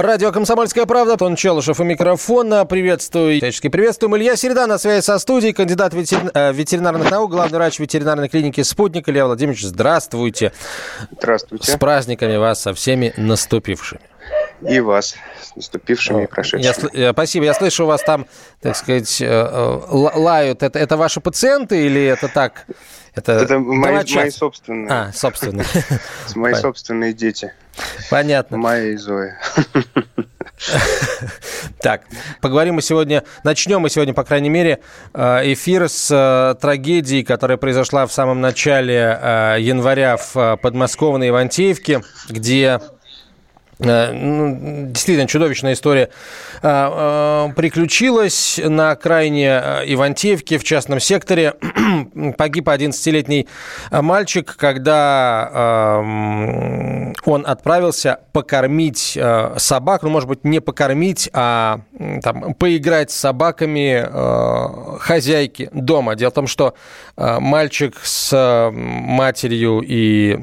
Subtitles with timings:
[0.00, 2.64] Радио «Комсомольская правда», Тон Челышев у микрофона.
[2.64, 4.16] Приветствую, всячески приветствуем.
[4.16, 6.30] Илья Середа на связи со студией, кандидат ветерин...
[6.32, 9.06] э, ветеринарных наук, главный врач ветеринарной клиники «Спутник».
[9.10, 10.54] Илья Владимирович, здравствуйте.
[11.10, 11.70] Здравствуйте.
[11.70, 14.00] С праздниками вас, со всеми наступившими.
[14.66, 16.94] И вас с наступившими и прошедшими.
[16.94, 17.44] Я, э, спасибо.
[17.44, 18.24] Я слышу, у вас там,
[18.62, 20.62] так сказать, э, лают.
[20.62, 22.64] Это, это ваши пациенты или это так?
[23.14, 24.90] Это, это мои, мои собственные.
[24.90, 25.66] А, собственные.
[26.34, 27.52] Мои собственные дети.
[28.10, 28.56] Понятно.
[28.56, 29.38] Майя и Зоя.
[31.80, 32.02] Так,
[32.40, 34.78] поговорим мы сегодня, начнем мы сегодня, по крайней мере,
[35.12, 43.01] эфир с трагедией, которая произошла в самом начале января в подмосковной Ивантеевке, где Э,
[43.82, 46.10] действительно чудовищная история
[46.62, 51.54] а, а, приключилась на окраине э, Ивантеевки в частном секторе.
[52.38, 53.48] Погиб 11-летний
[53.90, 55.98] мальчик, когда
[57.24, 61.80] он отправился покормить э, собак, ну, может быть, не покормить, а
[62.22, 64.06] там, поиграть с собаками
[64.98, 66.14] хозяйки дома.
[66.14, 66.74] Дело в том, что
[67.16, 70.38] мальчик с матерью и,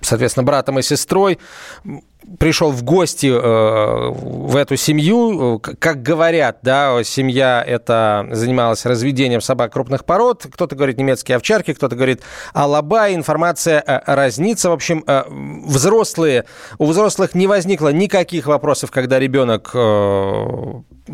[0.00, 1.38] соответственно, братом и сестрой
[1.84, 2.02] 嗯。
[2.38, 5.60] Пришел в гости э, в эту семью.
[5.60, 10.46] Как говорят, да, семья это занималась разведением собак крупных пород.
[10.50, 13.12] Кто-то говорит немецкие овчарки, кто-то говорит алаба.
[13.12, 14.70] Информация э, разнится.
[14.70, 16.44] В общем, э, взрослые,
[16.78, 19.74] у взрослых не возникло никаких вопросов, когда ребенок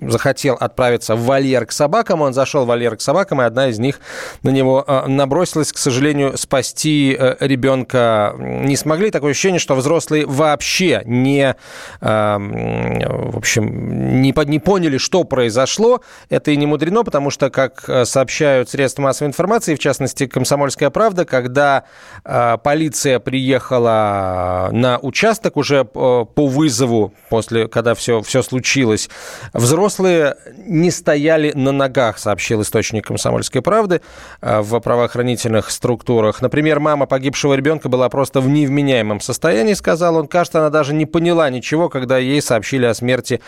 [0.01, 3.79] захотел отправиться в вольер к собакам, он зашел в вольер к собакам, и одна из
[3.79, 4.01] них
[4.43, 5.73] на него э, набросилась.
[5.73, 9.11] К сожалению, спасти э, ребенка не смогли.
[9.11, 11.57] Такое ощущение, что взрослые вообще не,
[12.01, 16.03] эм, в общем, не, не поняли, что произошло.
[16.29, 20.91] Это и не мудрено, потому что, как э, сообщают средства массовой информации, в частности, «Комсомольская
[20.91, 21.85] правда», когда
[22.25, 29.09] полиция приехала на участок уже по вызову, после, когда все, все случилось,
[29.53, 34.01] взрослые не стояли на ногах, сообщил источник «Комсомольской правды»
[34.41, 36.43] э, в правоохранительных структурах.
[36.43, 40.29] Например, мама погибшего ребенка была просто в невменяемом состоянии, сказал он.
[40.29, 43.41] Кажется, она даже не поняла ничего, когда ей сообщили о смерти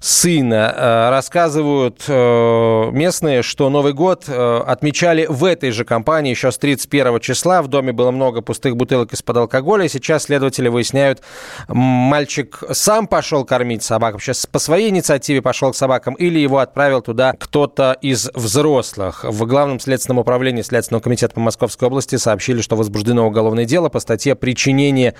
[0.00, 0.74] сына.
[0.76, 7.20] Э, рассказывают э, местные, что Новый год отмечали в этой же компании еще с 31
[7.20, 7.62] числа.
[7.62, 9.88] В доме было много пустых бутылок из-под алкоголя.
[9.88, 11.20] Сейчас следователи выясняют,
[11.68, 17.02] мальчик сам пошел кормить собак, вообще по своей инициативе пошел к собакам, или его отправил
[17.02, 19.24] туда кто-то из взрослых.
[19.24, 24.00] В Главном следственном управлении Следственного комитета по Московской области сообщили, что возбуждено уголовное дело по
[24.00, 25.14] статье «Причинение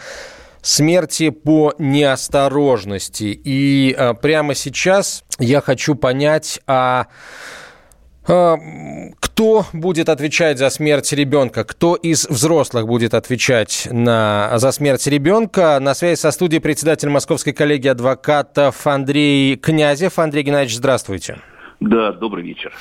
[0.64, 3.41] смерти по неосторожности».
[3.44, 7.06] И э, прямо сейчас я хочу понять, а
[8.26, 8.56] а,
[9.20, 11.64] кто будет отвечать за смерть ребенка?
[11.64, 15.78] Кто из взрослых будет отвечать на, за смерть ребенка?
[15.80, 20.19] На связи со студией председатель Московской коллегии адвокатов Андрей Князев.
[20.19, 21.38] Андрей Геннадьевич, здравствуйте.
[21.80, 22.72] Да, добрый вечер.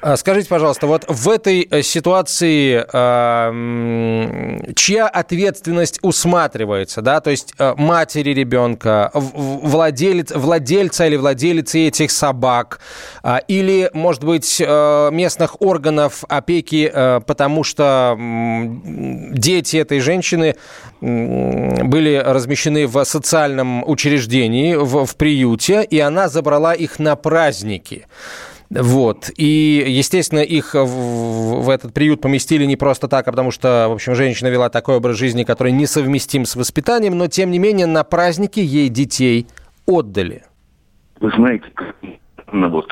[0.00, 7.54] А, скажите, пожалуйста, вот в этой э, ситуации э, чья ответственность усматривается, да, то есть
[7.58, 12.80] э, матери ребенка, владелец, владельца или владелицы этих собак,
[13.22, 16.92] э, или, может быть, э, местных органов опеки,
[17.26, 20.56] потому что дети этой женщины
[21.00, 28.06] были размещены в социальном учреждении, в, в приюте, и она забрала их на праздники.
[28.70, 29.30] Вот.
[29.36, 30.86] И, естественно, их в,
[31.62, 34.96] в этот приют поместили не просто так, а потому что, в общем, женщина вела такой
[34.96, 39.46] образ жизни, который несовместим с воспитанием, но, тем не менее, на праздники ей детей
[39.86, 40.44] отдали.
[41.20, 41.66] Вы знаете,
[42.52, 42.90] ну, вот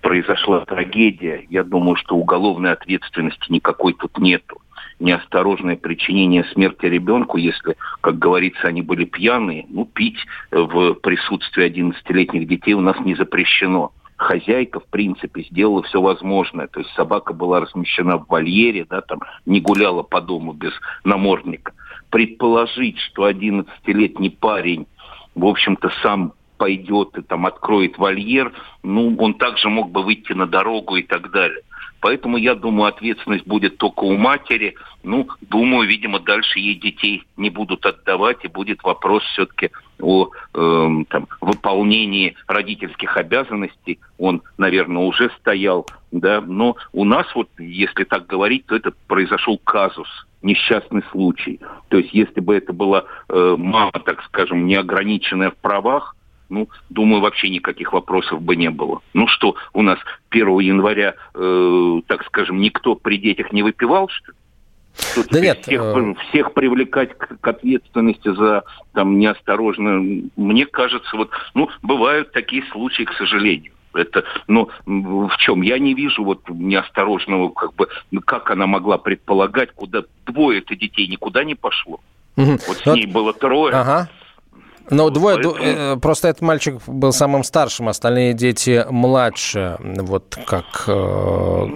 [0.00, 1.46] произошла трагедия.
[1.48, 4.60] Я думаю, что уголовной ответственности никакой тут нету.
[5.00, 10.18] Неосторожное причинение смерти ребенку, если, как говорится, они были пьяные, ну, пить
[10.50, 16.66] в присутствии 11-летних детей у нас не запрещено хозяйка, в принципе, сделала все возможное.
[16.68, 20.72] То есть собака была размещена в вольере, да, там не гуляла по дому без
[21.04, 21.72] намордника.
[22.10, 24.86] Предположить, что 11-летний парень,
[25.34, 28.52] в общем-то, сам пойдет и там откроет вольер,
[28.82, 31.62] ну, он также мог бы выйти на дорогу и так далее.
[32.04, 34.74] Поэтому я думаю, ответственность будет только у матери.
[35.04, 39.70] Ну, думаю, видимо, дальше ей детей не будут отдавать, и будет вопрос все-таки
[40.02, 44.00] о э, там, выполнении родительских обязанностей.
[44.18, 46.42] Он, наверное, уже стоял, да.
[46.42, 51.58] Но у нас вот, если так говорить, то это произошел казус несчастный случай.
[51.88, 56.14] То есть, если бы это была э, мама, так скажем, неограниченная в правах,
[56.48, 59.00] ну, думаю, вообще никаких вопросов бы не было.
[59.12, 59.98] Ну что, у нас
[60.30, 64.38] 1 января, э, так скажем, никто при детях не выпивал, что ли?
[64.96, 65.62] Что да нет.
[65.62, 66.14] Всех, э...
[66.28, 70.00] всех привлекать к, к ответственности за там неосторожно,
[70.36, 73.72] мне кажется, вот, ну, бывают такие случаи, к сожалению.
[73.92, 75.62] Это, ну, в чем?
[75.62, 77.88] Я не вижу вот неосторожного, как бы,
[78.24, 82.00] как она могла предполагать, куда двое-то детей никуда не пошло.
[82.36, 82.50] Угу.
[82.50, 82.96] Вот с вот.
[82.96, 83.74] ней было трое.
[83.74, 84.08] Ага.
[84.90, 85.56] Но вот двое, поэтому...
[85.56, 89.76] Э, просто этот мальчик был самым старшим, остальные дети младше.
[89.80, 91.66] Вот как э,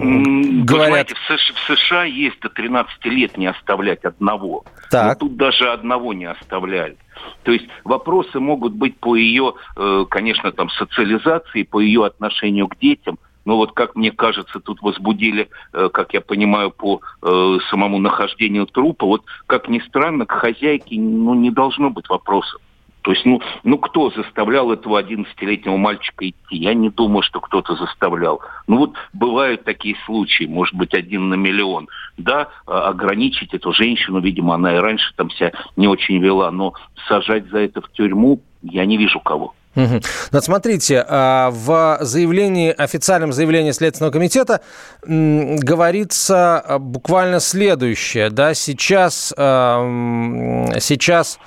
[0.63, 1.09] говорят.
[1.09, 4.63] в США есть до 13 лет не оставлять одного.
[4.91, 5.07] Так.
[5.07, 6.97] Но тут даже одного не оставляли.
[7.43, 12.77] То есть вопросы могут быть по ее, э, конечно, там социализации, по ее отношению к
[12.77, 13.17] детям.
[13.45, 19.05] Но вот, как мне кажется, тут возбудили, э, как я понимаю, по самому нахождению трупа.
[19.05, 22.61] Вот, как ни странно, к хозяйке ну, не должно быть вопросов.
[23.09, 26.35] То есть, ну, ну кто заставлял этого 11-летнего мальчика идти?
[26.51, 28.39] Я не думаю, что кто-то заставлял.
[28.67, 31.87] Ну вот бывают такие случаи, может быть, один на миллион.
[32.17, 36.75] Да, а, ограничить эту женщину, видимо, она и раньше там себя не очень вела, но
[37.07, 39.55] сажать за это в тюрьму я не вижу кого.
[39.75, 40.01] Угу.
[40.41, 44.61] Смотрите, а, в заявлении, официальном заявлении Следственного комитета
[45.01, 48.29] говорится а, буквально следующее.
[48.29, 51.39] Да, сейчас, сейчас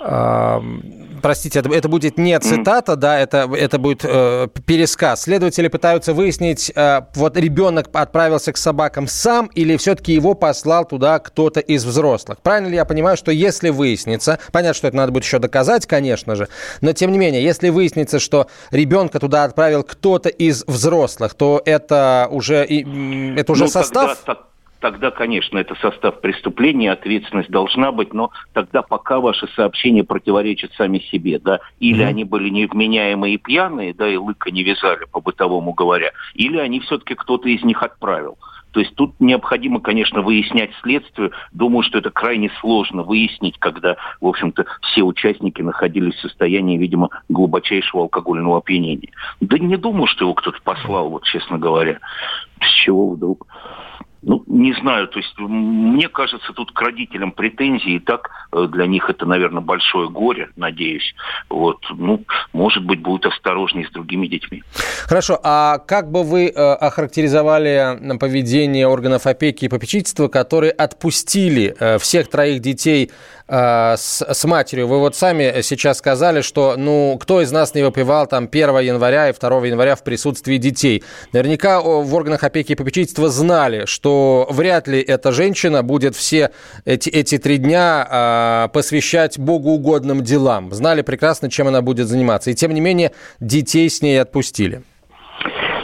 [0.00, 5.22] простите, это, это будет не цитата, да, это, это будет э, пересказ.
[5.22, 11.18] Следователи пытаются выяснить, э, вот ребенок отправился к собакам сам или все-таки его послал туда
[11.18, 12.38] кто-то из взрослых.
[12.42, 16.34] Правильно ли я понимаю, что если выяснится, понятно, что это надо будет еще доказать, конечно
[16.34, 16.48] же,
[16.80, 22.28] но тем не менее, если выяснится, что ребенка туда отправил кто-то из взрослых, то это
[22.30, 24.18] уже, это уже ну, состав...
[24.24, 24.49] Тогда,
[24.80, 30.98] тогда, конечно, это состав преступления, ответственность должна быть, но тогда пока ваши сообщения противоречат сами
[30.98, 32.08] себе, да, или mm-hmm.
[32.08, 37.14] они были невменяемые и пьяные, да, и лыка не вязали, по-бытовому говоря, или они все-таки
[37.14, 38.38] кто-то из них отправил.
[38.72, 41.32] То есть тут необходимо, конечно, выяснять следствие.
[41.52, 47.10] Думаю, что это крайне сложно выяснить, когда, в общем-то, все участники находились в состоянии, видимо,
[47.28, 49.10] глубочайшего алкогольного опьянения.
[49.40, 51.98] Да не думаю, что его кто-то послал, вот честно говоря.
[52.60, 53.46] С чего вдруг?
[54.22, 58.86] Ну, не знаю, то есть мне кажется, тут к родителям претензии, и так э, для
[58.86, 61.14] них это, наверное, большое горе, надеюсь.
[61.48, 62.22] Вот, ну,
[62.52, 64.62] может быть, будут осторожнее с другими детьми.
[65.06, 71.98] Хорошо, а как бы вы э, охарактеризовали поведение органов опеки и попечительства, которые отпустили э,
[71.98, 73.10] всех троих детей
[73.52, 74.86] с, с матерью.
[74.86, 79.28] Вы вот сами сейчас сказали, что ну кто из нас не выпивал там 1 января
[79.28, 81.02] и 2 января в присутствии детей.
[81.32, 84.09] Наверняка в органах опеки и попечительства знали, что
[84.50, 86.50] вряд ли эта женщина будет все
[86.84, 90.72] эти, эти три дня э, посвящать богоугодным делам.
[90.72, 92.50] Знали прекрасно, чем она будет заниматься.
[92.50, 94.82] И тем не менее детей с ней отпустили.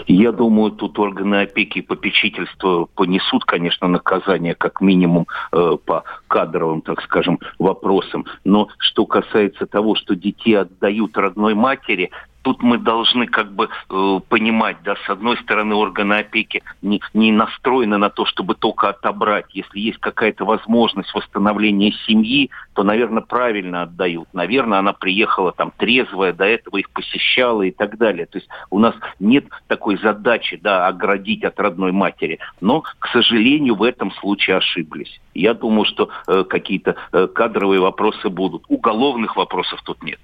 [0.09, 6.81] Я думаю, тут органы опеки и попечительства понесут, конечно, наказание как минимум э, по кадровым,
[6.81, 8.25] так скажем, вопросам.
[8.45, 12.11] Но что касается того, что детей отдают родной матери,
[12.47, 17.33] тут мы должны как бы э, понимать, да, с одной стороны органы опеки не, не
[17.33, 19.47] настроены на то, чтобы только отобрать.
[19.53, 24.29] Если есть какая-то возможность восстановления семьи, то, наверное, правильно отдают.
[24.33, 28.27] Наверное, она приехала там трезвая, до этого их посещала и так далее.
[28.27, 32.39] То есть у нас нет такой задачи, да, оградить от родной матери.
[32.61, 35.21] Но, к сожалению, в этом случае ошиблись.
[35.35, 38.63] Я думаю, что э, какие-то э, кадровые вопросы будут.
[38.69, 40.21] Уголовных вопросов тут нет.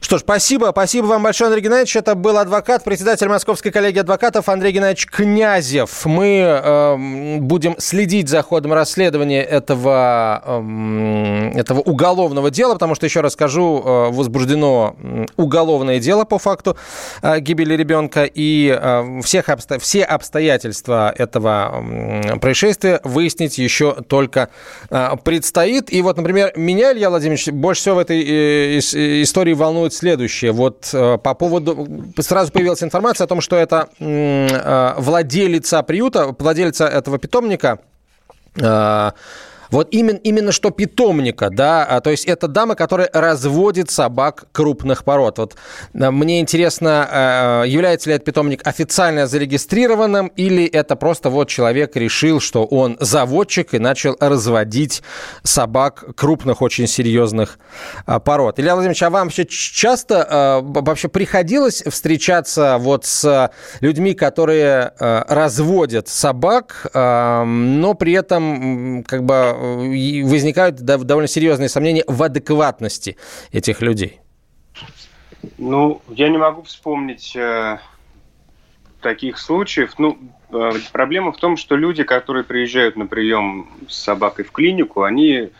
[0.00, 0.68] Что ж, спасибо.
[0.72, 1.94] Спасибо вам большое, Андрей Геннадьевич.
[1.94, 6.06] Это был адвокат, председатель Московской коллегии адвокатов Андрей Геннадьевич Князев.
[6.06, 13.20] Мы э, будем следить за ходом расследования этого, э, этого уголовного дела, потому что, еще
[13.20, 14.96] раз скажу, э, возбуждено
[15.36, 16.78] уголовное дело по факту
[17.22, 19.78] э, гибели ребенка, и э, всех обсто...
[19.78, 24.48] все обстоятельства этого э, происшествия выяснить еще только
[24.88, 25.92] э, предстоит.
[25.92, 30.52] И вот, например, меня, Илья Владимирович, больше всего в этой э, истории волнует волнует следующее.
[30.52, 31.88] Вот э, по поводу...
[32.18, 37.78] Сразу появилась информация о том, что это э, владелица приюта, владелица этого питомника,
[38.56, 39.10] э,
[39.70, 45.04] Вот именно, именно что питомника, да, а, то есть это дама, которая разводит собак крупных
[45.04, 45.38] пород.
[45.38, 45.56] Вот
[45.94, 51.96] а, мне интересно, а, является ли этот питомник официально зарегистрированным или это просто вот человек
[51.96, 55.02] решил, что он заводчик и начал разводить
[55.42, 57.58] собак крупных, очень серьезных
[58.24, 58.58] пород.
[58.58, 63.50] Илья Владимирович, а вам вообще часто вообще приходилось встречаться вот с
[63.80, 73.16] людьми, которые разводят собак, но при этом как бы возникают довольно серьезные сомнения в адекватности
[73.52, 74.20] этих людей.
[75.58, 77.78] Ну, я не могу вспомнить э,
[79.00, 79.94] таких случаев.
[79.98, 80.18] Ну,
[80.52, 85.50] э, проблема в том, что люди, которые приезжают на прием с собакой в клинику, они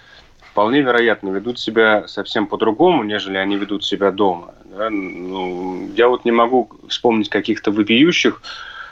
[0.51, 4.55] вполне вероятно ведут себя совсем по-другому, нежели они ведут себя дома.
[4.65, 4.91] Да?
[4.91, 8.43] Ну, я вот не могу вспомнить каких-то вопиющих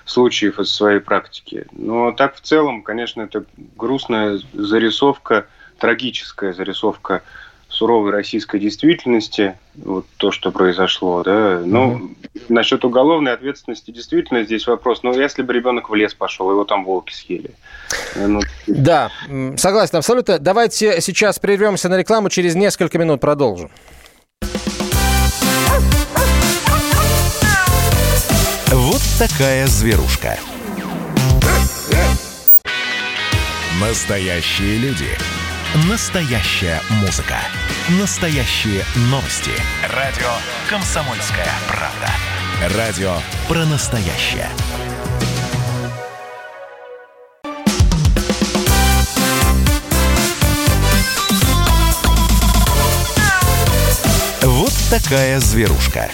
[0.09, 1.67] случаев из своей практики.
[1.73, 3.45] Но так в целом, конечно, это
[3.77, 5.47] грустная зарисовка,
[5.79, 7.23] трагическая зарисовка
[7.69, 11.61] суровой российской действительности, вот то, что произошло, да.
[11.62, 12.45] Ну, mm-hmm.
[12.49, 15.03] насчет уголовной ответственности действительно здесь вопрос.
[15.03, 17.50] Ну, если бы ребенок в лес пошел, его там волки съели.
[18.17, 18.41] Ну...
[18.67, 19.11] Да,
[19.57, 20.38] согласен абсолютно.
[20.38, 23.71] Давайте сейчас прервемся на рекламу, через несколько минут продолжим.
[29.19, 30.39] Такая зверушка.
[33.81, 35.09] Настоящие люди.
[35.91, 37.39] Настоящая музыка.
[38.01, 39.51] Настоящие новости.
[39.93, 40.29] Радио
[40.71, 42.77] «Комсомольская правда».
[42.77, 43.17] Радио
[43.49, 44.49] про настоящее.
[54.43, 56.09] Вот такая зверушка.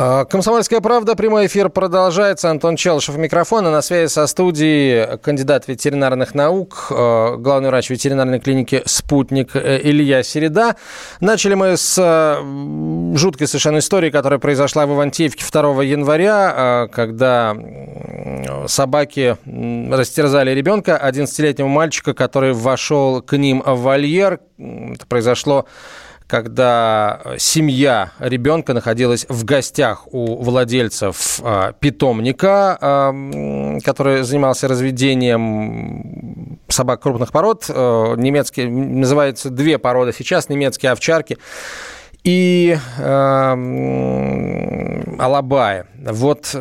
[0.00, 2.48] А, Комсомольская правда, прямой эфир продолжается.
[2.50, 3.66] Антон Челышев, микрофон.
[3.66, 9.80] И на связи со студией кандидат ветеринарных наук, а, главный врач ветеринарной клиники «Спутник» э,
[9.82, 10.76] Илья Середа.
[11.18, 12.40] Начали мы с а,
[13.16, 17.56] жуткой совершенно истории, которая произошла в Ивантеевке 2 января, когда
[18.68, 19.36] собаки
[19.92, 24.38] растерзали ребенка, 11-летнего мальчика, который вошел к ним в вольер.
[24.58, 25.66] Это произошло
[26.28, 37.00] когда семья ребенка находилась в гостях у владельцев э, питомника, э, который занимался разведением собак
[37.02, 37.64] крупных пород.
[37.70, 41.38] Э, немецкие, называется две породы сейчас, немецкие овчарки
[42.24, 43.54] и э,
[45.18, 45.86] Алабая.
[45.98, 46.54] Вот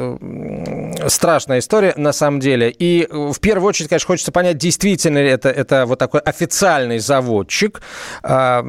[1.07, 2.69] страшная история на самом деле.
[2.69, 7.81] И в первую очередь, конечно, хочется понять, действительно ли это, это вот такой официальный заводчик.
[8.23, 8.61] Э,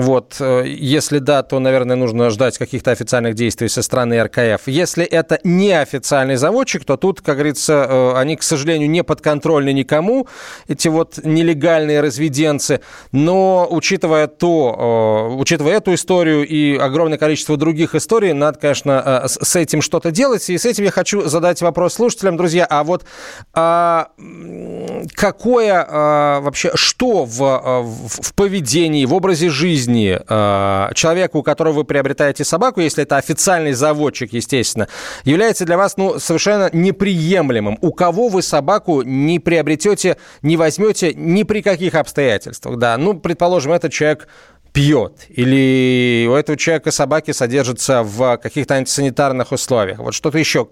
[0.00, 4.66] вот, если да, то, наверное, нужно ждать каких-то официальных действий со стороны РКФ.
[4.66, 9.72] Если это не официальный заводчик, то тут, как говорится, э, они, к сожалению, не подконтрольны
[9.72, 10.28] никому,
[10.68, 12.80] эти вот нелегальные разведенцы.
[13.12, 18.32] Но учитывая то, э, учитывая эту историю, и огромное количество других историй.
[18.32, 20.48] Надо, конечно, э, с этим что-то делать.
[20.48, 22.66] И с этим я хочу задать вопрос слушателям, друзья.
[22.68, 23.04] А вот
[23.52, 24.08] а,
[25.14, 31.42] какое а, вообще, что в, а, в, в поведении, в образе жизни а, человека, у
[31.42, 34.88] которого вы приобретаете собаку, если это официальный заводчик, естественно,
[35.24, 37.78] является для вас ну, совершенно неприемлемым?
[37.80, 42.78] У кого вы собаку не приобретете, не возьмете ни при каких обстоятельствах?
[42.78, 44.28] Да, ну, предположим, этот человек
[44.72, 49.98] пьет, или у этого человека собаки содержатся в каких-то антисанитарных условиях.
[49.98, 50.66] Вот что-то еще.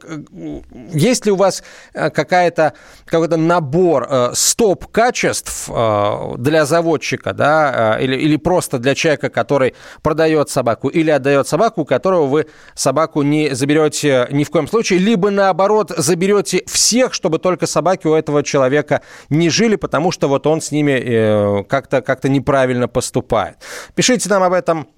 [0.92, 2.72] Есть ли у вас э, какая-то,
[3.04, 10.48] какой-то набор э, стоп-качеств э, для заводчика, да, или, или просто для человека, который продает
[10.48, 15.30] собаку или отдает собаку, у которого вы собаку не заберете ни в коем случае, либо
[15.30, 20.62] наоборот заберете всех, чтобы только собаки у этого человека не жили, потому что вот он
[20.62, 23.56] с ними как-то как неправильно поступает.
[23.94, 24.88] Пишите нам об этом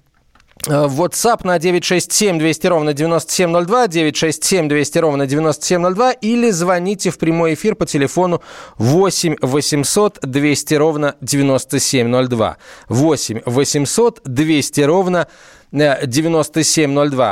[0.67, 7.17] э, в WhatsApp на 967 200 ровно 9702, 967 200 ровно 9702 или звоните в
[7.17, 8.41] прямой эфир по телефону
[8.77, 12.57] 8 800 200 ровно 9702.
[12.89, 15.62] 8 800 200 ровно 9702.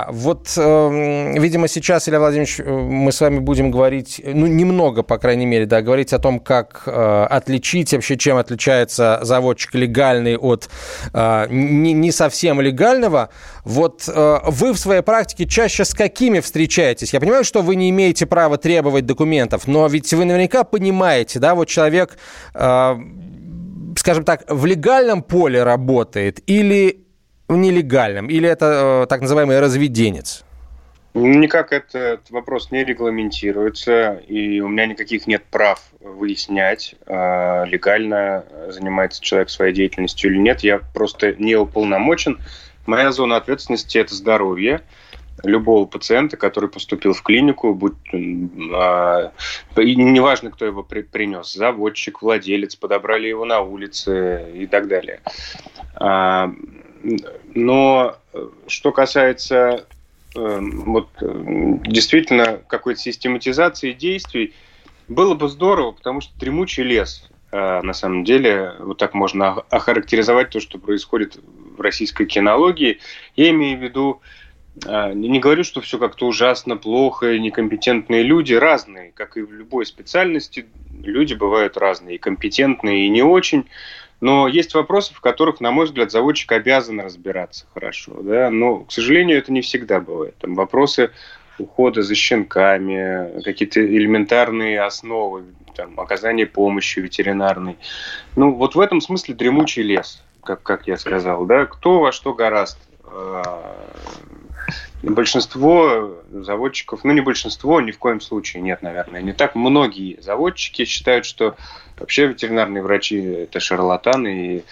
[0.10, 5.19] Вот, э, видимо, сейчас, Илья Владимирович, э, мы с вами будем говорить, ну, немного, по
[5.19, 10.69] крайней мере, да, говорить о том, как э, отличить вообще, чем отличается заводчик легальный от
[11.13, 13.29] э, не, не совсем легального.
[13.63, 17.13] Вот э, вы в своей практике чаще с какими встречаетесь?
[17.13, 21.53] Я понимаю, что вы не имеете права требовать документов, но ведь вы наверняка понимаете, да,
[21.53, 22.17] вот человек,
[22.55, 22.95] э,
[23.98, 27.00] скажем так, в легальном поле работает или
[27.51, 28.27] в нелегальном?
[28.27, 30.43] Или это э, так называемый разведенец?
[31.13, 39.22] Никак этот вопрос не регламентируется, и у меня никаких нет прав выяснять, а, легально занимается
[39.22, 40.62] человек своей деятельностью или нет.
[40.62, 42.39] Я просто не уполномочен.
[42.86, 44.81] Моя зона ответственности– это здоровье
[45.43, 49.31] любого пациента, который поступил в клинику, будь, а,
[49.75, 55.20] и неважно, кто его при, принес, заводчик, владелец, подобрали его на улице и так далее.
[55.96, 56.51] А,
[57.53, 59.86] но э, что касается
[60.34, 64.53] Эм, вот э, действительно какой-то систематизации действий
[65.10, 70.50] было бы здорово, потому что дремучий лес, э, на самом деле, вот так можно охарактеризовать
[70.50, 71.38] то, что происходит
[71.75, 73.00] в российской кинологии.
[73.36, 74.22] Я имею в виду,
[74.86, 79.86] э, не говорю, что все как-то ужасно, плохо, некомпетентные люди разные, как и в любой
[79.86, 80.65] специальности,
[81.03, 83.65] люди бывают разные, и компетентные, и не очень.
[84.21, 88.21] Но есть вопросы, в которых, на мой взгляд, заводчик обязан разбираться хорошо.
[88.21, 88.51] Да?
[88.51, 90.37] Но, к сожалению, это не всегда бывает.
[90.37, 91.09] Там вопросы
[91.57, 97.77] ухода за щенками, какие-то элементарные основы, там, оказание помощи ветеринарной.
[98.35, 101.45] Ну, вот в этом смысле дремучий лес, как, как я сказал.
[101.45, 101.65] Да?
[101.65, 102.79] Кто во что гораст.
[105.03, 109.55] Большинство заводчиков, ну не большинство, ни в коем случае нет, наверное, не так.
[109.55, 111.55] Многие заводчики считают, что
[111.99, 114.63] вообще ветеринарные врачи это шарлатаны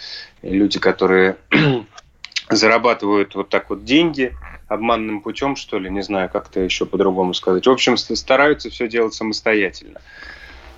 [0.44, 1.38] и люди, которые
[2.50, 4.34] зарабатывают вот так вот деньги
[4.68, 7.66] обманным путем, что ли, не знаю, как-то еще по-другому сказать.
[7.66, 10.00] В общем, стараются все делать самостоятельно.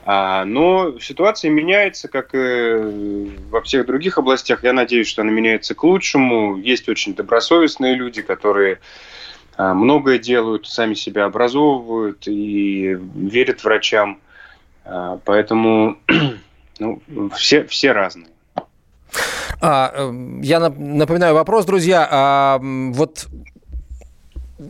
[0.03, 4.63] А, но ситуация меняется, как и во всех других областях.
[4.63, 6.57] Я надеюсь, что она меняется к лучшему.
[6.57, 8.79] Есть очень добросовестные люди, которые
[9.57, 14.19] многое делают, сами себя образовывают и верят врачам.
[14.83, 15.97] А, поэтому
[16.79, 17.01] ну,
[17.35, 18.27] все, все разные.
[19.61, 22.07] А, э, я напоминаю вопрос, друзья.
[22.09, 23.27] А, вот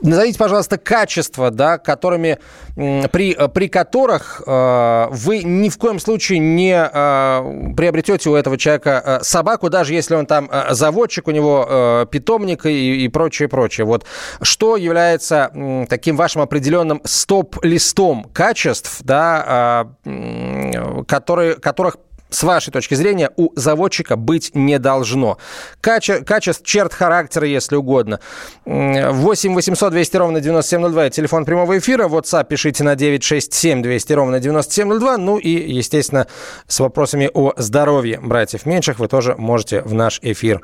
[0.01, 2.39] назовите, пожалуйста, качества, да, которыми,
[2.75, 9.03] при, при которых э, вы ни в коем случае не э, приобретете у этого человека
[9.03, 13.49] э, собаку, даже если он там э, заводчик, у него э, питомник и, и прочее,
[13.49, 13.85] прочее.
[13.85, 14.05] Вот
[14.41, 21.97] что является э, таким вашим определенным стоп-листом качеств, да, э, которые, которых
[22.31, 25.37] с вашей точки зрения, у заводчика быть не должно.
[25.81, 28.19] Каче, качеств, черт характера, если угодно.
[28.65, 32.07] 8 800 200 ровно 9702, телефон прямого эфира.
[32.07, 35.17] WhatsApp пишите на 967 200 ровно 9702.
[35.17, 36.27] Ну и, естественно,
[36.67, 40.61] с вопросами о здоровье братьев меньших вы тоже можете в наш эфир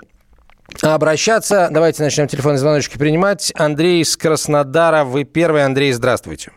[0.81, 1.69] обращаться.
[1.71, 3.53] Давайте начнем телефонные звоночки принимать.
[3.55, 5.03] Андрей из Краснодара.
[5.03, 5.65] Вы первый.
[5.65, 6.51] Андрей, здравствуйте.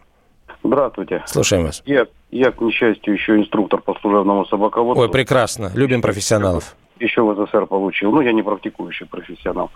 [0.62, 1.23] Здравствуйте.
[1.27, 1.83] Слушаем вас.
[1.87, 5.03] Я, я, к несчастью, еще инструктор по служебному собаководству.
[5.03, 5.71] Ой, прекрасно.
[5.75, 6.77] Любим профессионалов.
[6.99, 8.12] Еще в СССР получил.
[8.12, 9.71] Ну, я не практикующий профессионал.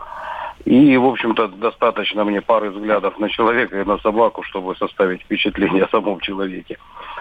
[0.65, 5.85] И, в общем-то, достаточно мне пары взглядов на человека и на собаку, чтобы составить впечатление
[5.85, 6.79] о самом человеке,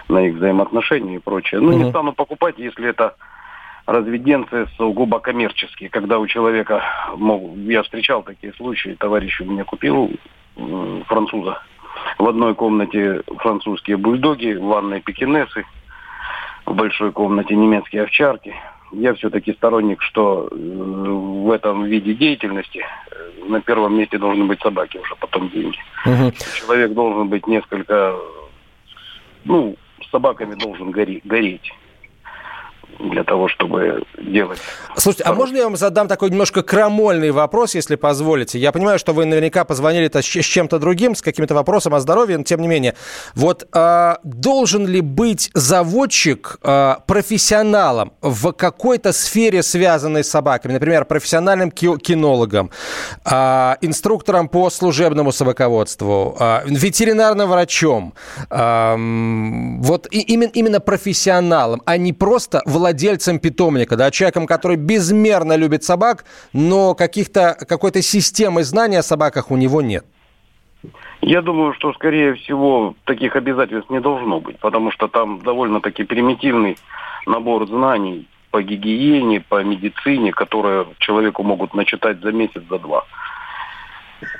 [0.08, 1.60] на их взаимоотношения и прочее.
[1.60, 1.78] Ну, угу.
[1.78, 3.16] не стану покупать, если это
[3.86, 6.82] разведенцы сугубо коммерческие, когда у человека,
[7.16, 10.10] мол, я встречал такие случаи, товарищ у меня купил
[11.06, 11.58] француза,
[12.18, 15.64] в одной комнате французские бульдоги, в ванной пекинесы,
[16.66, 18.54] в большой комнате немецкие овчарки.
[18.92, 22.78] Я все-таки сторонник, что э, в этом виде деятельности
[23.10, 25.78] э, на первом месте должны быть собаки, уже потом деньги.
[26.06, 26.32] Угу.
[26.60, 28.14] Человек должен быть несколько,
[29.44, 31.72] ну, с собаками должен гореть
[32.98, 34.58] для того, чтобы делать.
[34.96, 38.58] Слушайте, а можно я вам задам такой немножко крамольный вопрос, если позволите?
[38.58, 42.44] Я понимаю, что вы наверняка позвонили с чем-то другим, с каким-то вопросом о здоровье, но
[42.44, 42.94] тем не менее.
[43.34, 50.72] Вот э, должен ли быть заводчик э, профессионалом в какой-то сфере, связанной с собаками?
[50.72, 52.70] Например, профессиональным кинологом,
[53.24, 58.14] э, инструктором по служебному собаководству, э, ветеринарным врачом.
[58.50, 58.94] Э,
[59.80, 65.56] вот и, именно, именно профессионалом, а не просто владельцем владельцем питомника, да, человеком, который безмерно
[65.56, 70.04] любит собак, но каких-то, какой-то системы знаний о собаках у него нет?
[71.22, 76.76] Я думаю, что, скорее всего, таких обязательств не должно быть, потому что там довольно-таки примитивный
[77.26, 83.04] набор знаний по гигиене, по медицине, которые человеку могут начитать за месяц, за два.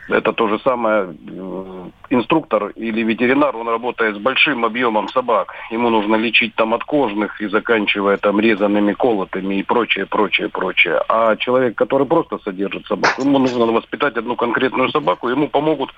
[0.09, 1.14] Это то же самое.
[1.29, 5.55] Э, инструктор или ветеринар, он работает с большим объемом собак.
[5.70, 11.01] Ему нужно лечить там от кожных и заканчивая там резанными, колотыми и прочее, прочее, прочее.
[11.09, 15.90] А человек, который просто содержит собаку, ему нужно воспитать одну конкретную собаку, ему помогут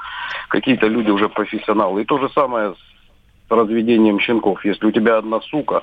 [0.48, 2.02] какие-то люди уже профессионалы.
[2.02, 4.64] И то же самое с разведением щенков.
[4.64, 5.82] Если у тебя одна сука,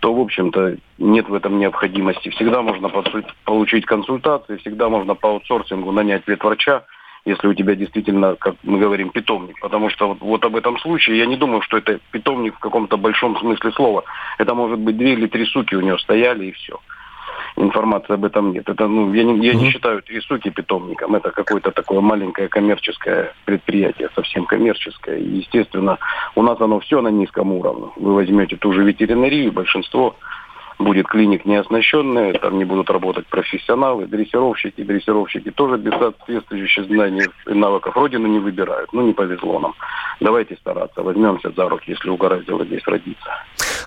[0.00, 2.30] то, в общем-то, нет в этом необходимости.
[2.30, 2.90] Всегда можно
[3.44, 6.84] получить консультации, всегда можно по аутсорсингу нанять ветврача,
[7.26, 9.60] если у тебя действительно, как мы говорим, питомник.
[9.60, 12.96] Потому что вот, вот об этом случае я не думаю, что это питомник в каком-то
[12.96, 14.04] большом смысле слова.
[14.38, 16.78] Это может быть две или три суки у него стояли и все
[17.56, 18.68] информации об этом нет.
[18.68, 21.14] Это, ну, я не, я не считаю три суки питомником.
[21.14, 25.16] Это какое-то такое маленькое коммерческое предприятие, совсем коммерческое.
[25.16, 25.98] И, естественно,
[26.34, 27.88] у нас оно все на низком уровне.
[27.96, 30.16] Вы возьмете ту же ветеринарию, большинство
[30.78, 37.26] будет клиник не оснащенная, там не будут работать профессионалы, дрессировщики, дрессировщики тоже без соответствующих знаний
[37.46, 38.92] и навыков родину не выбирают.
[38.92, 39.74] Ну, не повезло нам.
[40.20, 43.30] Давайте стараться, возьмемся за руки, если угораздило здесь родиться.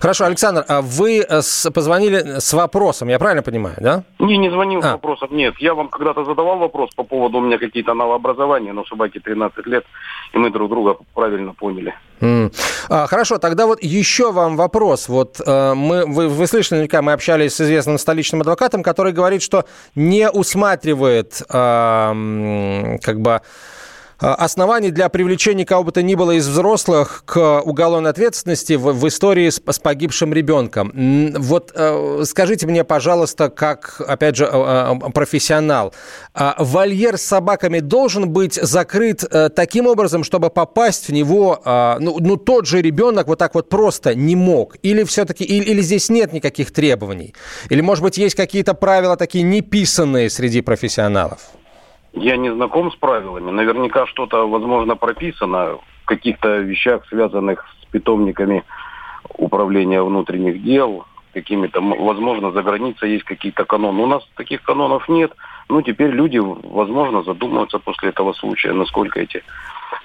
[0.00, 1.40] Хорошо, Александр, а вы э,
[1.74, 4.04] позвонили с вопросом, я правильно понимаю, да?
[4.18, 4.82] Не, не звонил а.
[4.82, 5.54] с вопросом, нет.
[5.58, 9.84] Я вам когда-то задавал вопрос по поводу у меня какие-то новообразования, но собаке 13 лет,
[10.32, 11.94] и мы друг друга правильно поняли.
[12.20, 12.52] Mm.
[12.88, 15.08] А, хорошо, тогда вот еще вам вопрос.
[15.08, 19.42] Вот э, мы, вы, вы слышали, наверняка мы общались с известным столичным адвокатом, который говорит,
[19.42, 23.40] что не усматривает э, как бы
[24.20, 29.08] оснований для привлечения кого бы то ни было из взрослых к уголовной ответственности в, в
[29.08, 30.92] истории с, с погибшим ребенком.
[31.36, 35.94] Вот э, скажите мне, пожалуйста, как, опять же, э, э, профессионал,
[36.58, 41.60] вольер с собаками должен быть закрыт таким образом, чтобы попасть в него,
[42.00, 44.76] ну, ну тот же ребенок вот так вот просто не мог?
[44.82, 47.34] Или все-таки, или, или здесь нет никаких требований?
[47.68, 51.40] Или, может быть, есть какие-то правила такие неписанные среди профессионалов?
[52.12, 53.50] Я не знаком с правилами.
[53.50, 58.64] Наверняка что-то, возможно, прописано в каких-то вещах, связанных с питомниками
[59.38, 64.02] управления внутренних дел, какими-то, возможно, за границей есть какие-то каноны.
[64.02, 65.32] У нас таких канонов нет.
[65.68, 69.44] Ну, теперь люди, возможно, задумаются после этого случая, насколько эти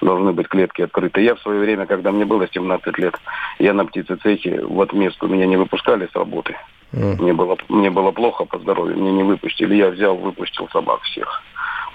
[0.00, 1.22] должны быть клетки открыты.
[1.22, 3.14] Я в свое время, когда мне было 17 лет,
[3.58, 6.56] я на птицецехе в отместку меня не выпускали с работы.
[6.92, 7.20] Mm.
[7.20, 9.74] Мне, было, мне было плохо по здоровью, мне не выпустили.
[9.74, 11.42] Я взял, выпустил собак всех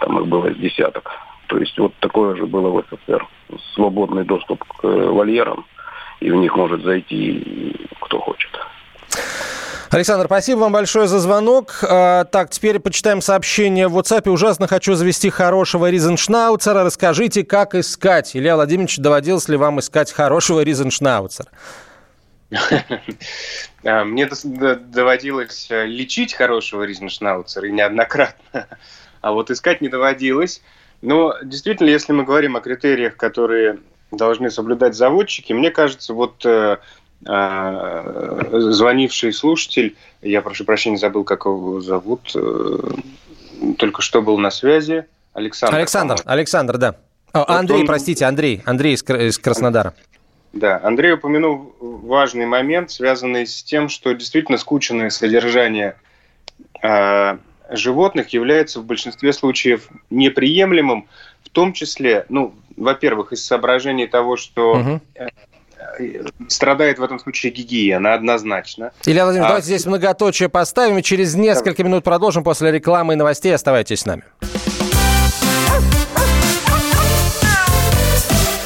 [0.01, 1.09] там их было с десяток.
[1.47, 3.27] То есть вот такое же было в СССР.
[3.73, 5.65] Свободный доступ к э, вольерам,
[6.19, 8.49] и в них может зайти кто хочет.
[9.89, 11.83] Александр, спасибо вам большое за звонок.
[11.83, 14.29] А, так, теперь почитаем сообщение в WhatsApp.
[14.29, 16.85] Ужасно хочу завести хорошего Ризеншнауцера.
[16.85, 18.33] Расскажите, как искать.
[18.33, 21.49] Илья Владимирович, доводилось ли вам искать хорошего Ризеншнауцера?
[23.83, 28.67] А, мне доводилось э, лечить хорошего Ризеншнауцера и неоднократно
[29.21, 30.61] а вот искать не доводилось.
[31.01, 33.79] Но действительно, если мы говорим о критериях, которые
[34.11, 36.77] должны соблюдать заводчики, мне кажется, вот э,
[37.25, 42.77] э, звонивший слушатель, я прошу прощения, забыл, как его зовут, э,
[43.77, 45.75] только что был на связи, Александр.
[45.75, 46.95] Александр, Александр, да.
[47.31, 47.87] О, вот Андрей, он...
[47.87, 49.93] простите, Андрей, Андрей из, из Краснодара.
[50.53, 55.95] Да, Андрей упомянул важный момент, связанный с тем, что действительно скученное содержание
[56.83, 57.37] э,
[57.71, 61.07] животных является в большинстве случаев неприемлемым,
[61.43, 65.01] в том числе, ну, во-первых, из соображений того, что угу.
[66.47, 68.91] страдает в этом случае гигиена однозначно.
[69.05, 69.49] Илья Владимирович, а...
[69.49, 73.53] давайте здесь многоточие поставим и через несколько минут продолжим после рекламы и новостей.
[73.53, 74.23] Оставайтесь с нами.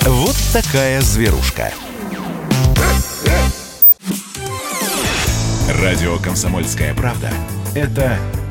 [0.02, 1.72] Вот такая зверушка.
[5.82, 7.32] Радио «Комсомольская правда»—
[7.76, 8.18] это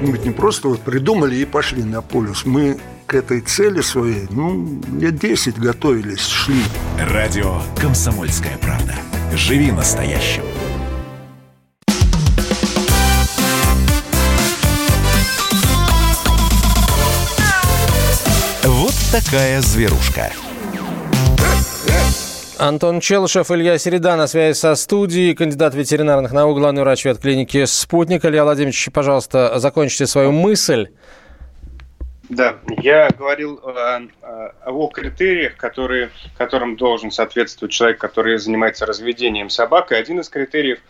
[0.00, 2.44] мы ведь не просто вот придумали и пошли на полюс.
[2.46, 6.62] Мы к этой цели своей, ну, лет 10 готовились, шли.
[6.98, 8.94] Радио «Комсомольская правда».
[9.34, 10.42] Живи настоящим.
[18.64, 20.32] Вот такая зверушка.
[22.60, 28.22] Антон Челышев, Илья Середа на связи со студией, кандидат ветеринарных наук, главный врач ветклиники «Спутник».
[28.26, 30.88] Илья Владимирович, пожалуйста, закончите свою мысль.
[32.28, 34.02] Да, я говорил о,
[34.66, 39.90] о критериях, которые, которым должен соответствовать человек, который занимается разведением собак.
[39.92, 40.80] И один из критериев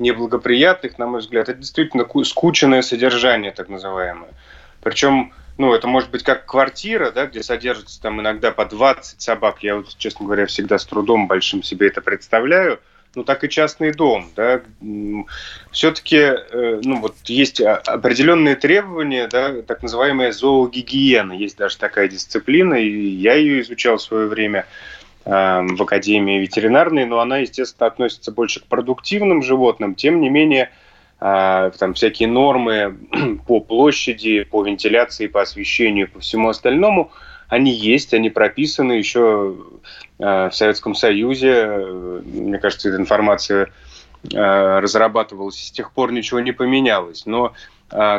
[0.00, 4.30] неблагоприятных, на мой взгляд, это действительно скученное содержание, так называемое.
[4.82, 9.62] Причем ну, это может быть как квартира, да, где содержится там иногда по 20 собак.
[9.62, 12.80] Я вот, честно говоря, всегда с трудом большим себе это представляю.
[13.14, 14.30] ну, так и частный дом.
[14.36, 14.60] Да?
[15.70, 16.32] Все-таки
[16.84, 21.32] ну, вот есть определенные требования, да, так называемая зоогигиена.
[21.32, 24.66] Есть даже такая дисциплина, и я ее изучал в свое время
[25.24, 29.94] в Академии ветеринарной, но она, естественно, относится больше к продуктивным животным.
[29.94, 30.70] Тем не менее,
[31.20, 32.96] там всякие нормы
[33.46, 37.12] по площади, по вентиляции, по освещению, по всему остальному,
[37.48, 39.56] они есть, они прописаны еще
[40.18, 41.66] а, в Советском Союзе.
[42.24, 43.70] Мне кажется, эта информация
[44.34, 47.26] а, разрабатывалась, с тех пор ничего не поменялось.
[47.26, 47.52] Но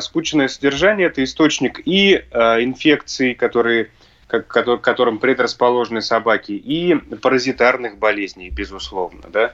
[0.02, 3.90] скучное содержание– это источник и инфекций, которые
[4.28, 9.24] которым предрасположены собаки, и паразитарных болезней, безусловно.
[9.32, 9.54] Да?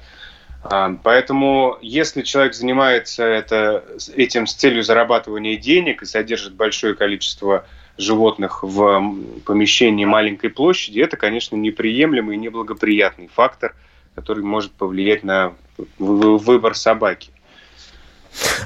[0.69, 3.83] А, поэтому, если человек занимается это,
[4.15, 7.65] этим с целью зарабатывания денег и содержит большое количество
[7.97, 13.75] животных в помещении маленькой площади, это, конечно, неприемлемый и неблагоприятный фактор,
[14.13, 15.53] который может повлиять на
[15.97, 17.31] выбор собаки.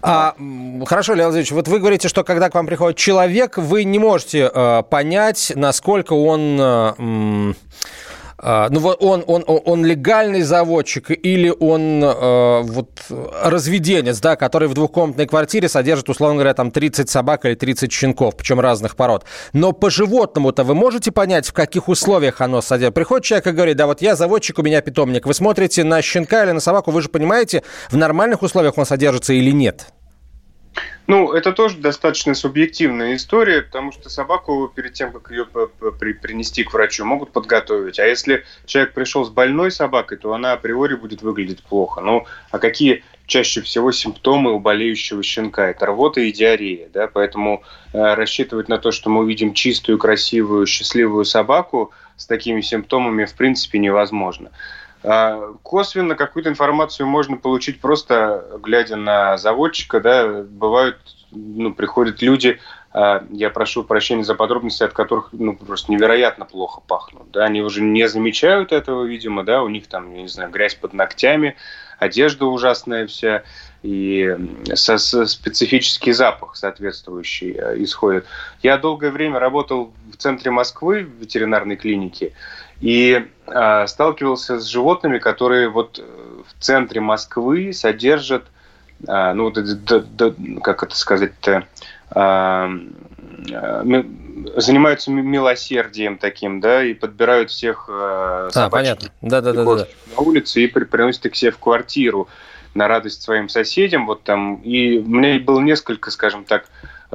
[0.01, 0.35] А,
[0.85, 4.49] хорошо, Леонид Владимирович, вот вы говорите, что когда к вам приходит человек, вы не можете
[4.53, 6.57] э, понять, насколько он...
[6.59, 7.53] Э,
[8.41, 14.73] ну вот он, он, он легальный заводчик или он э, вот разведенец, да, который в
[14.73, 19.25] двухкомнатной квартире содержит, условно говоря, там 30 собак или 30 щенков, причем разных пород.
[19.53, 22.95] Но по животному-то вы можете понять, в каких условиях оно содержит?
[22.95, 25.27] Приходит человек и говорит, да, вот я заводчик, у меня питомник.
[25.27, 29.33] Вы смотрите на щенка или на собаку, вы же понимаете, в нормальных условиях он содержится
[29.33, 29.87] или нет?
[31.07, 36.73] Ну, это тоже достаточно субъективная история, потому что собаку перед тем, как ее принести к
[36.73, 37.99] врачу, могут подготовить.
[37.99, 42.01] А если человек пришел с больной собакой, то она априори будет выглядеть плохо.
[42.01, 45.69] Ну, а какие чаще всего симптомы у болеющего щенка?
[45.69, 46.87] Это рвота и диарея.
[46.93, 47.07] Да?
[47.07, 53.25] Поэтому э, рассчитывать на то, что мы увидим чистую, красивую, счастливую собаку с такими симптомами,
[53.25, 54.51] в принципе, невозможно.
[55.03, 60.97] А, косвенно какую-то информацию можно получить просто глядя на заводчика, да, бывают,
[61.31, 62.59] ну, приходят люди,
[62.93, 67.61] а, я прошу прощения за подробности, от которых, ну, просто невероятно плохо пахнут, да, они
[67.61, 71.55] уже не замечают этого, видимо, да, у них там, я не знаю, грязь под ногтями,
[71.97, 73.43] одежда ужасная вся,
[73.81, 74.35] и
[74.73, 78.25] со, со специфический запах соответствующий э, исходит.
[78.61, 82.33] Я долгое время работал в центре Москвы, в ветеринарной клинике,
[82.81, 86.03] и э, сталкивался с животными, которые вот э,
[86.47, 88.45] в центре Москвы содержат,
[89.07, 91.67] э, ну, д, д, д, как это сказать-то,
[92.15, 92.79] э,
[93.51, 94.03] э,
[94.57, 99.09] занимаются милосердием таким, да, и подбирают всех э, а, понятно.
[99.21, 99.87] Да, да, да, да, да.
[100.15, 102.27] на улице и при, приносят их себе в квартиру
[102.73, 104.07] на радость своим соседям.
[104.07, 106.65] Вот там и у меня было несколько, скажем так,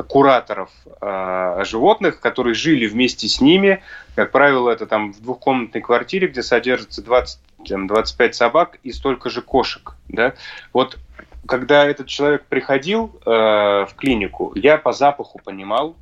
[0.03, 3.83] кураторов э, животных, которые жили вместе с ними.
[4.15, 7.39] Как правило, это там в двухкомнатной квартире, где содержится 20,
[7.87, 9.95] 25 собак и столько же кошек.
[10.09, 10.35] Да?
[10.73, 10.99] Вот
[11.47, 15.97] когда этот человек приходил э, в клинику, я по запаху понимал,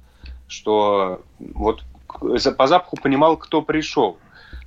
[0.49, 1.83] что вот
[2.57, 4.19] по запаху понимал, кто пришел.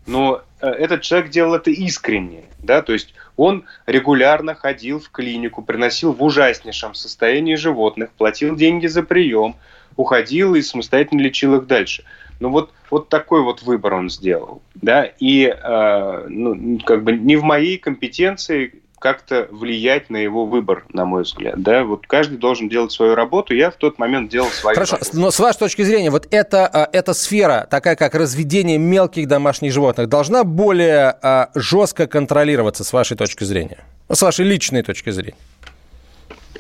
[0.07, 5.61] Но э, этот человек делал это искренне, да, то есть он регулярно ходил в клинику,
[5.61, 9.55] приносил в ужаснейшем состоянии животных, платил деньги за прием,
[9.97, 12.03] уходил и самостоятельно лечил их дальше.
[12.39, 17.35] Ну вот, вот такой вот выбор он сделал, да, и э, ну, как бы не
[17.35, 21.61] в моей компетенции как-то влиять на его выбор, на мой взгляд.
[21.61, 21.83] Да?
[21.83, 23.53] Вот каждый должен делать свою работу.
[23.53, 25.19] Я в тот момент делал свою Хорошо, работу.
[25.19, 29.71] но с вашей точки зрения, вот эта, а, эта сфера, такая как разведение мелких домашних
[29.71, 33.83] животных, должна более а, жестко контролироваться с вашей точки зрения?
[34.09, 35.37] С вашей личной точки зрения?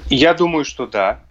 [0.09, 1.21] Я думаю, что да.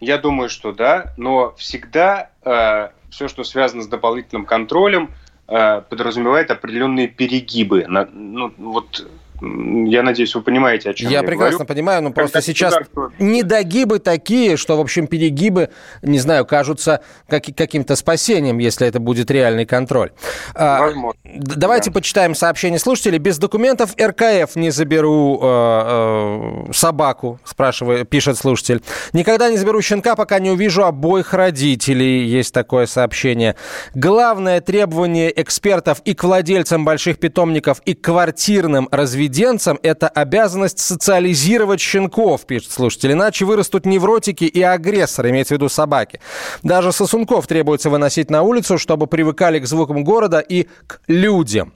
[0.00, 5.10] Я думаю, что да, но всегда э, все, что связано с дополнительным контролем,
[5.46, 7.84] э, подразумевает определенные перегибы.
[7.86, 9.06] На, ну, вот
[9.40, 11.68] я надеюсь, вы понимаете, о чем я, я прекрасно говорю.
[11.68, 12.74] понимаю, но просто сейчас
[13.18, 15.70] недогибы такие, что, в общем, перегибы,
[16.02, 20.12] не знаю, кажутся как, каким-то спасением, если это будет реальный контроль.
[20.54, 21.18] А, Возможно.
[21.24, 21.94] Давайте да.
[21.94, 23.18] почитаем сообщение слушателей.
[23.18, 28.82] Без документов РКФ не заберу э, э, собаку, спрашивает, пишет слушатель.
[29.12, 32.24] Никогда не заберу щенка, пока не увижу обоих родителей.
[32.26, 33.56] Есть такое сообщение.
[33.94, 40.78] Главное требование экспертов и к владельцам больших питомников, и к квартирным разведениям разведенцам это обязанность
[40.78, 43.12] социализировать щенков, пишет слушатель.
[43.12, 46.20] Иначе вырастут невротики и агрессоры, имеется в виду собаки.
[46.62, 51.72] Даже сосунков требуется выносить на улицу, чтобы привыкали к звукам города и к людям.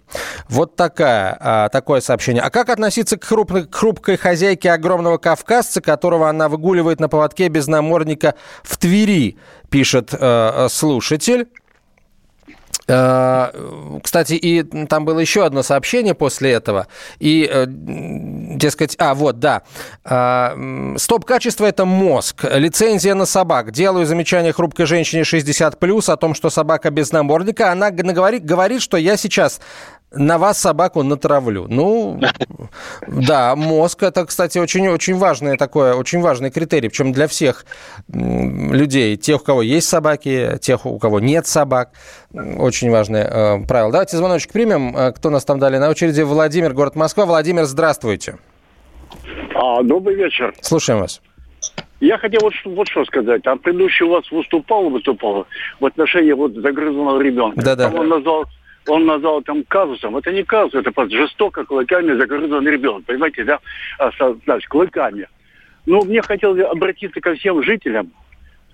[0.49, 2.43] Вот такая, а, такое сообщение.
[2.43, 7.49] А как относиться к хрупкой, к хрупкой хозяйке огромного кавказца, которого она выгуливает на поводке
[7.49, 9.37] без намордника в Твери,
[9.71, 11.47] пишет э, слушатель.
[12.87, 16.87] Э, кстати, и там было еще одно сообщение после этого.
[17.19, 19.63] И э, дескать, а, вот, да.
[20.05, 22.45] М, Стоп-качество– это мозг.
[22.45, 23.71] Лицензия на собак.
[23.73, 27.73] Делаю замечание хрупкой женщине 60+, о том, что собака без намордника.
[27.73, 29.61] Она говорит, говорит, что я сейчас
[30.17, 31.67] на вас собаку натравлю.
[31.69, 32.21] Ну,
[33.07, 37.65] да, мозг это, кстати, очень, очень важный такой, очень важный критерий, причем для всех
[38.09, 41.91] людей, тех, у кого есть собаки, тех, у кого нет собак,
[42.33, 43.93] очень важное э, правило.
[43.93, 44.97] Давайте звоночек примем.
[44.97, 46.23] Э, Кто нас там дали на очереди?
[46.23, 47.27] Владимир, город Москва.
[47.27, 48.39] Владимир, здравствуйте.
[49.55, 50.53] А, добрый вечер.
[50.61, 51.21] Слушаем вас.
[52.01, 53.43] Я хотел вот, что- вот что сказать.
[53.43, 55.47] Там предыдущий у вас выступал, выступал
[55.81, 57.63] в отношении вот загрызанного ребенка.
[57.63, 57.89] Да-да.
[57.91, 58.45] Он назвал,
[58.87, 60.17] он назвал там казусом.
[60.17, 63.05] Это не казус, это просто жестоко клыками загрызанный ребенок.
[63.05, 63.59] Понимаете, да?
[63.99, 65.29] А, со- значит, клыками.
[65.87, 68.13] Но мне хотелось обратиться ко всем жителям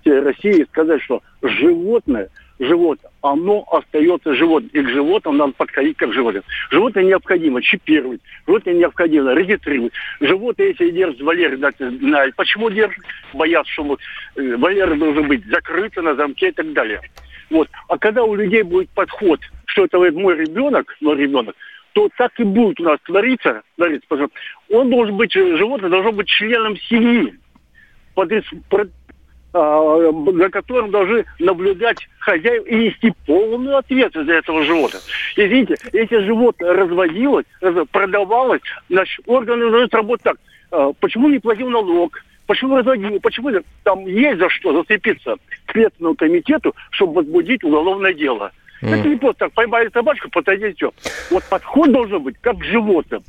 [0.05, 4.71] России и сказать, что животное, животное, оно остается животным.
[4.73, 6.43] И к животным надо подходить как к животным.
[6.71, 9.93] Животное необходимо чипировать, животное необходимо регистрировать.
[10.19, 11.57] Животное, если держит Валерий,
[11.99, 13.97] знает, почему держит, боятся, что
[14.35, 17.01] э, Валера должен быть закрыто на замке и так далее.
[17.49, 17.69] Вот.
[17.89, 19.39] А когда у людей будет подход,
[19.71, 21.55] что это мой ребенок, мой ребенок,
[21.93, 24.29] то так и будет у нас твориться, твориться что
[24.69, 27.33] он должен быть, животное должно быть членом семьи,
[28.13, 28.31] под,
[28.69, 28.87] про-
[29.53, 35.03] а, за которым должны наблюдать хозяева и нести полную ответственность за этого животного.
[35.35, 40.37] Извините, если животное разводилось, раз- продавалось, значит, органы должны работать так.
[40.71, 42.17] А, Почему не платил налог?
[42.47, 43.19] Почему разводил?
[43.21, 43.49] Почему
[43.83, 45.35] там есть за что зацепиться
[45.71, 48.51] Следственному комитету, чтобы возбудить уголовное дело?
[48.81, 50.29] Это не просто так, поймали собачку,
[50.73, 50.91] все.
[51.29, 53.23] Вот подход должен быть как к животным.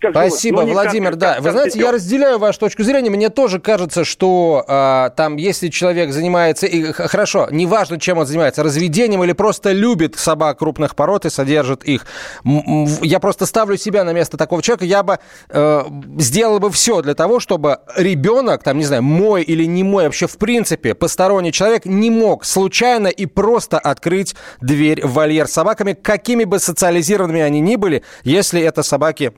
[0.00, 1.10] Как Спасибо, не Владимир.
[1.12, 3.08] как- да, как- вы как знаете, я разделяю вашу точку зрения.
[3.08, 8.62] Мне тоже кажется, что а, там, если человек занимается, и, хорошо, неважно, чем он занимается,
[8.62, 12.04] разведением или просто любит собак крупных пород и содержит их.
[12.44, 14.84] Я просто ставлю себя на место такого человека.
[14.84, 15.82] Я бы э,
[16.18, 20.26] сделал бы все для того, чтобы ребенок, там, не знаю, мой или не мой, вообще
[20.26, 25.94] в принципе посторонний человек не мог случайно и просто открыть дверь в вольер с собаками,
[25.94, 29.32] какими бы социализированными они ни были, если это собаки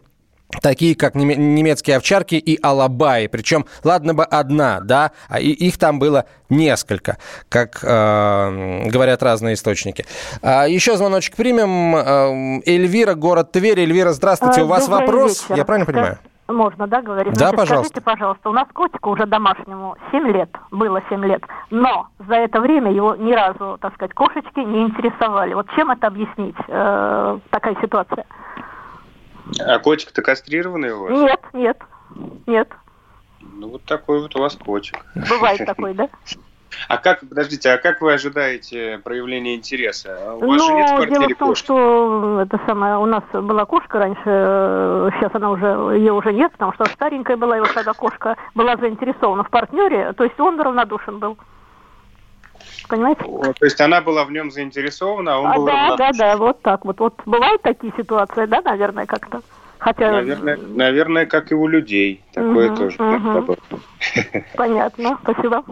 [0.63, 3.27] такие как неме- немецкие овчарки и алабаи.
[3.27, 10.05] Причем, ладно бы одна, да, а их там было несколько, как э, говорят разные источники.
[10.43, 11.97] А, еще звоночек примем.
[11.97, 13.81] Э, Эльвира, город Тверь.
[13.81, 14.61] Эльвира, здравствуйте.
[14.63, 15.43] А, У вас добрый вопрос?
[15.45, 15.57] вечер.
[15.57, 16.19] Я правильно понимаю?
[16.49, 17.33] Можно, да, говорить?
[17.33, 17.89] Да, Значит, пожалуйста.
[17.91, 22.61] Скажите, пожалуйста, у нас котику уже домашнему 7 лет, было 7 лет, но за это
[22.61, 25.55] время его ни разу, так сказать, кошечки не интересовали.
[25.55, 28.27] Вот чем это объяснить, э, такая ситуация?
[29.61, 31.13] А котик-то кастрированный у вас?
[31.13, 31.79] Нет, нет,
[32.47, 32.69] нет.
[33.41, 35.05] Ну, вот такой вот у вас котик.
[35.29, 36.09] Бывает такой, да?
[36.89, 40.35] А как, подождите, а как вы ожидаете проявления интереса?
[40.35, 41.65] У вас же нет в Ну, дело квартире в том, кошки.
[41.65, 46.53] что это самое, у нас была кошка раньше, э, сейчас она уже, ее уже нет,
[46.53, 50.61] потому что старенькая была, и вот тогда кошка была заинтересована в партнере, то есть он
[50.61, 51.39] равнодушен был.
[52.89, 53.23] Понимаете?
[53.25, 56.19] То есть она была в нем заинтересована, а он А, был да, да, равнодушен.
[56.19, 57.01] да, вот так вот.
[57.01, 59.41] Вот бывают такие ситуации, да, наверное, как-то.
[59.79, 62.25] Хотя, Наверное, наверное, как и у людей.
[62.33, 63.59] Такое Мгм, тоже бывает.
[64.57, 65.63] понятно, спасибо.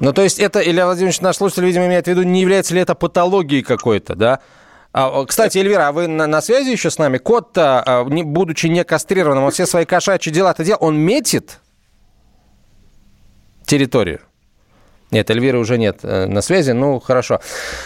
[0.00, 2.80] Ну, то есть это, Илья Владимирович, наш слушатель, видимо, имеет в виду, не является ли
[2.80, 4.40] это патологией какой-то, да?
[4.92, 7.18] А, кстати, Эльвира, а вы на, на связи еще с нами?
[7.18, 11.58] Кот-то, а, не- будучи не кастрированным, он все свои кошачьи дела-то делал, он метит
[13.64, 14.20] территорию?
[15.14, 17.38] Нет, Эльвиры уже нет э, на связи, ну, хорошо.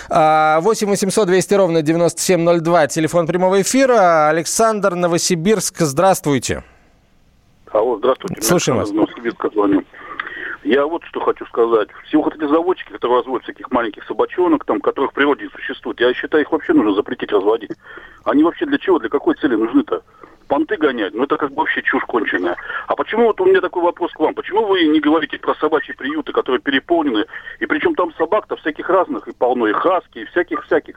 [0.08, 4.28] А, 8 800 200 ровно 9702, телефон прямого эфира.
[4.28, 6.64] Александр, Новосибирск, здравствуйте.
[7.70, 8.40] Алло, здравствуйте.
[8.40, 9.82] Слушаем из Новосибирска звоню.
[10.64, 11.88] Я вот что хочу сказать.
[12.06, 16.00] Все вот эти заводчики, которые разводят всяких маленьких собачонок, там, которых в природе не существует,
[16.00, 17.72] я считаю, их вообще нужно запретить разводить.
[18.24, 20.00] Они вообще для чего, для какой цели нужны-то?
[20.48, 21.14] Понты гонять?
[21.14, 22.56] Ну, это как бы вообще чушь конченая.
[22.86, 25.94] А почему, вот у меня такой вопрос к вам, почему вы не говорите про собачьи
[25.94, 27.26] приюты, которые переполнены,
[27.60, 30.96] и причем там собак-то всяких разных, и полно, и хаски, и всяких-всяких.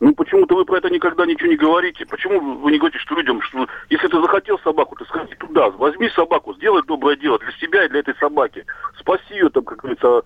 [0.00, 2.06] Ну, почему-то вы про это никогда ничего не говорите.
[2.06, 6.08] Почему вы- не говорите, что людям, что если ты захотел собаку, ты сходи туда, возьми
[6.10, 8.64] собаку, сделай доброе дело для себя и для этой собаки.
[8.98, 10.22] Спаси ее, там, как говорится,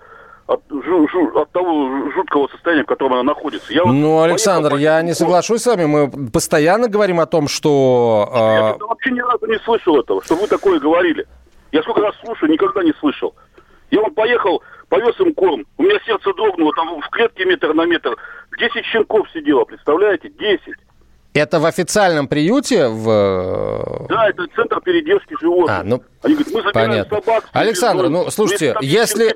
[0.48, 3.72] от, жу- жу- от того жуткого состояния, в котором она находится.
[3.72, 5.84] Я вот Ну, Александр, поехал, я не соглашусь с вами.
[5.84, 8.28] Мы постоянно говорим о том, что...
[8.34, 11.26] Я э, что-то вообще ни разу не слышал этого, что вы такое говорили.
[11.70, 13.34] Я сколько раз слушаю, никогда не слышал.
[13.90, 15.66] Я он поехал, повез им корм.
[15.76, 18.16] У меня сердце дрогнуло, там в клетке метр на метр.
[18.58, 20.30] 10 щенков сидело, представляете?
[20.30, 20.60] 10.
[21.34, 24.06] Это в официальном приюте в...
[24.08, 25.78] Да, это центр передержки животных.
[25.78, 27.16] А, ну, Они говорят, мы забираем понятно.
[27.20, 27.44] собак.
[27.52, 29.34] Александр, ну, слушайте, если-.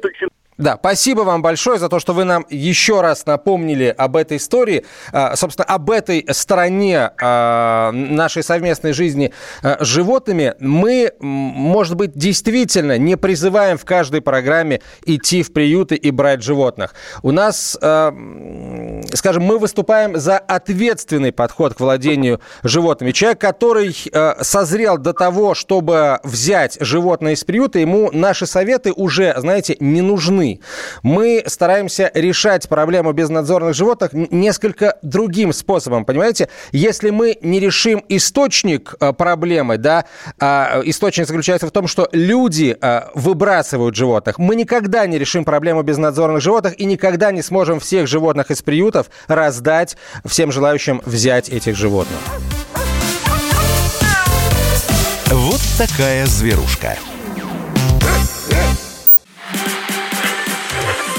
[0.62, 4.85] Да, спасибо вам большое за то, что вы нам еще раз напомнили об этой истории,
[5.13, 9.33] а, собственно, об этой стороне а, нашей совместной жизни
[9.65, 10.54] а, с животными.
[10.60, 16.94] Мы, может быть, действительно не призываем в каждой программе идти в приюты и брать животных.
[17.23, 23.10] У нас, скажем, мы выступаем за ответственный подход к владению животными.
[23.10, 23.96] Человек, который
[24.42, 30.52] созрел до того, чтобы взять животное из приюта, ему наши советы уже, знаете, не нужны.
[31.03, 36.48] Мы стараемся решать проблему безнадзорных животных несколько другим способом, понимаете?
[36.73, 40.05] Если мы не решим источник э, проблемы, да,
[40.38, 45.83] а, источник заключается в том, что люди э, выбрасывают животных, мы никогда не решим проблему
[45.83, 51.77] безнадзорных животных и никогда не сможем всех животных из приютов раздать всем желающим взять этих
[51.77, 52.19] животных.
[55.27, 56.98] Вот такая зверушка.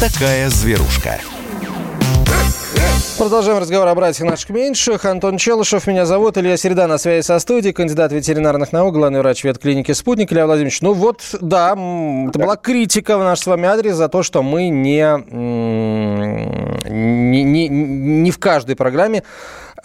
[0.00, 1.18] Такая зверушка.
[3.16, 5.06] Продолжаем разговор о братьях наших меньших.
[5.06, 6.36] Антон Челышев меня зовут.
[6.36, 7.72] Илья Середа на связи со студией.
[7.72, 10.30] Кандидат ветеринарных наук, главный врач ветклиники «Спутник».
[10.30, 14.22] Илья Владимирович, ну вот, да, это была критика в наш с вами адрес за то,
[14.22, 15.02] что мы не,
[16.90, 19.22] не, не, не в каждой программе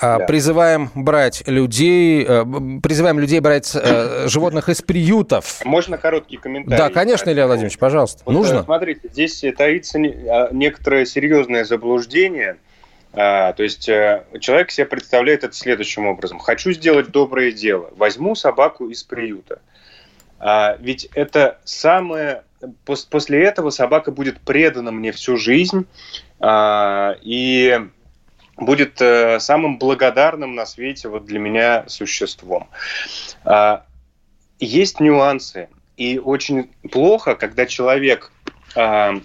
[0.02, 0.26] Да.
[0.26, 2.44] призываем брать людей, э,
[2.82, 5.64] призываем людей брать э, животных из приютов.
[5.66, 6.78] Можно короткий комментарий?
[6.78, 8.24] Да, конечно, Илья Владимирович, пожалуйста.
[8.26, 8.60] Вот, Нужно?
[8.60, 12.58] э, Смотрите, здесь таится а, некоторое серьезное заблуждение.
[13.14, 16.40] А, То есть человек себе представляет это следующим образом.
[16.40, 17.90] Хочу сделать доброе дело.
[17.98, 19.60] Возьму собаку из приюта.
[20.40, 22.44] А, Ведь это самое...
[22.86, 25.86] пос- После этого собака будет предана мне всю жизнь.
[26.40, 27.80] а, И
[28.58, 32.70] будет э, самым благодарным на свете вот для меня существом.
[33.44, 33.86] А,
[34.60, 35.70] Есть нюансы.
[35.98, 38.32] И очень плохо, когда человек,
[38.76, 39.22] а,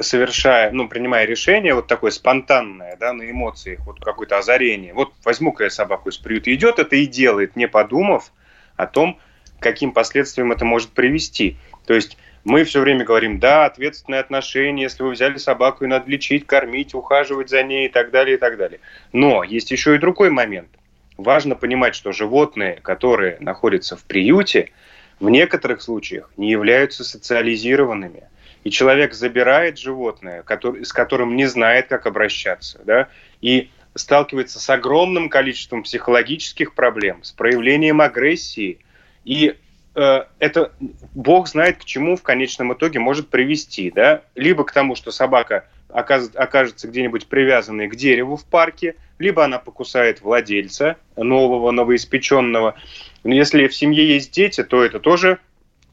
[0.00, 4.94] совершая, ну, принимая решение вот такое спонтанное, да, на эмоциях, вот какое-то озарение.
[4.94, 8.32] Вот возьму-ка я собаку из приюта, идет это и делает, не подумав
[8.76, 9.20] о том,
[9.60, 11.58] каким последствиям это может привести.
[11.86, 16.10] То есть мы все время говорим, да, ответственное отношение, если вы взяли собаку, и надо
[16.10, 18.80] лечить, кормить, ухаживать за ней и так далее, и так далее.
[19.12, 20.68] Но есть еще и другой момент.
[21.16, 24.70] Важно понимать, что животные, которые находятся в приюте,
[25.18, 28.24] в некоторых случаях не являются социализированными.
[28.64, 33.08] И человек забирает животное, который, с которым не знает, как обращаться, да,
[33.40, 38.78] и сталкивается с огромным количеством психологических проблем, с проявлением агрессии.
[39.24, 39.56] И
[39.94, 40.72] это
[41.14, 43.90] Бог знает, к чему в конечном итоге может привести.
[43.90, 44.22] Да?
[44.34, 50.20] Либо к тому, что собака окажется где-нибудь привязанной к дереву в парке, либо она покусает
[50.22, 52.76] владельца нового, новоиспеченного.
[53.24, 55.38] Но Если в семье есть дети, то это тоже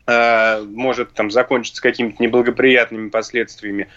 [0.05, 3.87] э, может там закончиться какими-то неблагоприятными последствиями.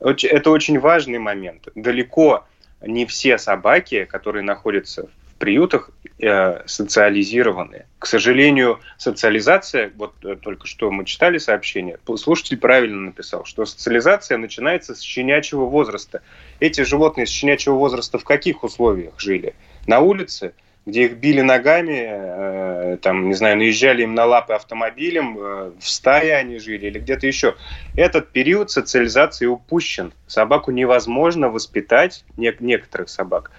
[0.00, 1.68] Это очень важный момент.
[1.74, 2.46] Далеко
[2.80, 7.86] не все собаки, которые находятся в приютах, э, социализированы.
[7.98, 14.36] К сожалению, социализация, вот э, только что мы читали сообщение, слушатель правильно написал, что социализация
[14.38, 16.20] начинается с щенячьего возраста.
[16.60, 19.54] Эти животные с щенячьего возраста в каких условиях жили?
[19.86, 20.52] На улице,
[20.86, 25.88] где их били ногами, э, там, не знаю, наезжали им на лапы автомобилем, э, в
[25.88, 27.56] стае они жили или где-то еще.
[27.96, 30.12] Этот период социализации упущен.
[30.26, 33.50] Собаку невозможно воспитать, не- некоторых собак,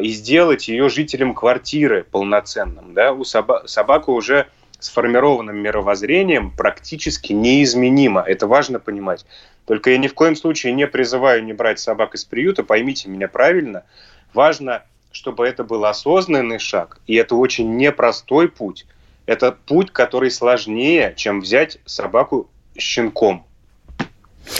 [0.00, 2.94] и сделать ее жителем квартиры полноценным.
[2.94, 3.12] Да?
[3.12, 4.46] У соба- собака уже
[4.78, 8.22] сформированным мировоззрением практически неизменима.
[8.22, 9.24] Это важно понимать.
[9.66, 13.28] Только я ни в коем случае не призываю не брать собак из приюта, поймите меня
[13.28, 13.84] правильно.
[14.34, 18.86] Важно, чтобы это был осознанный шаг, и это очень непростой путь.
[19.26, 23.46] Это путь, который сложнее, чем взять собаку щенком.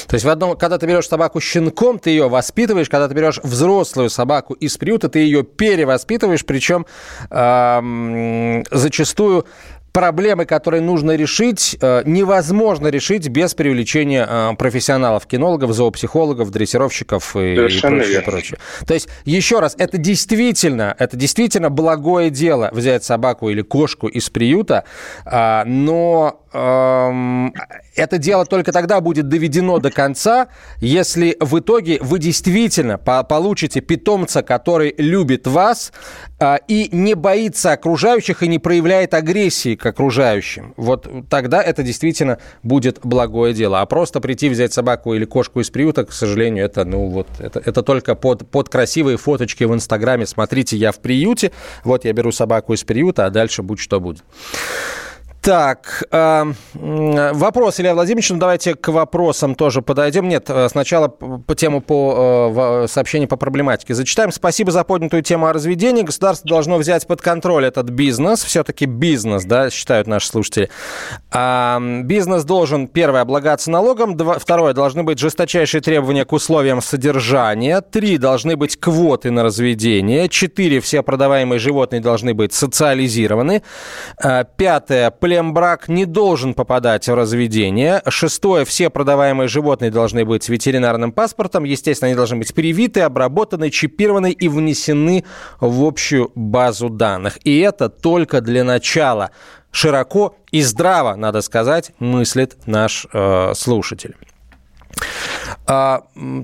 [0.06, 3.40] То есть в одном, когда ты берешь собаку щенком, ты ее воспитываешь, когда ты берешь
[3.42, 6.86] взрослую собаку из приюта, ты ее перевоспитываешь, причем
[7.30, 9.46] эм, зачастую
[9.92, 17.52] проблемы, которые нужно решить, э, невозможно решить без привлечения э, профессионалов, кинологов, зоопсихологов, дрессировщиков и,
[17.52, 18.22] и прочее, верно.
[18.22, 18.58] прочее.
[18.86, 24.30] То есть, еще раз, это действительно, это действительно благое дело взять собаку или кошку из
[24.30, 24.84] приюта,
[25.26, 30.48] а, но это дело только тогда будет доведено до конца,
[30.80, 35.92] если в итоге вы действительно по- получите питомца, который любит вас
[36.38, 40.74] а, и не боится окружающих и не проявляет агрессии к окружающим.
[40.76, 43.80] Вот тогда это действительно будет благое дело.
[43.80, 47.62] А просто прийти взять собаку или кошку из приюта, к сожалению, это, ну, вот, это,
[47.64, 50.26] это только под, под красивые фоточки в Инстаграме.
[50.26, 51.50] Смотрите, я в приюте,
[51.84, 54.22] вот я беру собаку из приюта, а дальше будь что будет.
[55.42, 60.28] Так, э, вопрос, Илья Владимирович, ну давайте к вопросам тоже подойдем.
[60.28, 63.92] Нет, э, сначала по тему по э, сообщению по проблематике.
[63.94, 64.30] Зачитаем.
[64.30, 66.02] Спасибо за поднятую тему о разведении.
[66.02, 68.44] Государство должно взять под контроль этот бизнес.
[68.44, 70.70] Все-таки бизнес, да, считают наши слушатели.
[71.32, 74.16] М, бизнес должен, первое, облагаться налогом.
[74.16, 77.80] Два- второе, должны быть жесточайшие требования к условиям содержания.
[77.80, 80.28] Три, должны быть квоты на разведение.
[80.28, 83.64] Четыре, все продаваемые животные должны быть социализированы.
[84.22, 88.02] А, Пятое, плембрак не должен попадать в разведение.
[88.06, 91.64] Шестое, все продаваемые животные должны быть с ветеринарным паспортом.
[91.64, 95.24] Естественно, они должны быть привиты, обработаны, чипированы и внесены
[95.58, 97.38] в общую базу данных.
[97.44, 99.30] И это только для начала.
[99.70, 104.14] Широко и здраво, надо сказать, мыслит наш э, слушатель.
[105.64, 106.02] А,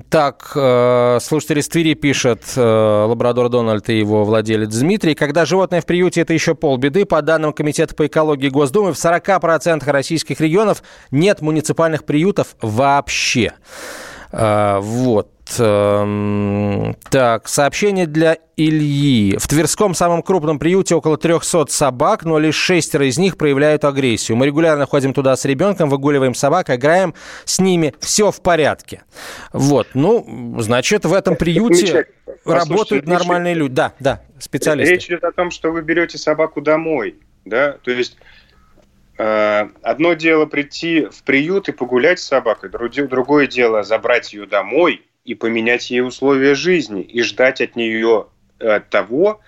[0.09, 5.81] так, э, слушатель из Твери пишет, э, лабрадор Дональд и его владелец Дмитрий, когда животное
[5.81, 7.05] в приюте, это еще полбеды.
[7.05, 13.53] По данным Комитета по экологии Госдумы, в 40% российских регионов нет муниципальных приютов вообще.
[14.31, 15.31] А, вот.
[15.57, 19.37] эм, Так, сообщение для Ильи.
[19.37, 24.37] В Тверском самом крупном приюте около 300 собак, но лишь шестеро из них проявляют агрессию.
[24.37, 27.15] Мы регулярно ходим туда с ребенком, выгуливаем собак, играем
[27.45, 27.95] с ними.
[27.99, 29.01] Все в порядке.
[29.51, 29.87] Вот.
[29.95, 32.05] Ну, значит, в этом приюте Миша,
[32.45, 33.73] работают нормальные люди.
[33.73, 34.93] Да, да, специалисты.
[34.93, 37.15] Речь идет о том, что вы берете собаку домой,
[37.45, 38.38] да, то есть э,
[39.19, 45.35] одно дело прийти в приют и погулять с собакой, другое дело забрать ее домой и
[45.35, 48.27] поменять ей условия жизни и ждать от нее
[48.59, 49.41] э, того,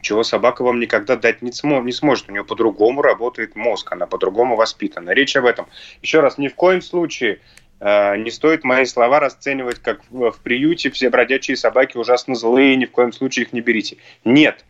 [0.00, 2.28] чего собака вам никогда дать не, смо- не сможет.
[2.28, 5.10] У нее по-другому работает мозг, она по-другому воспитана.
[5.10, 5.66] Речь об этом.
[6.02, 7.40] Еще раз, ни в коем случае
[7.80, 12.76] э, не стоит мои слова расценивать как в, в приюте все бродячие собаки ужасно злые,
[12.76, 13.98] ни в коем случае их не берите.
[14.24, 14.64] Нет.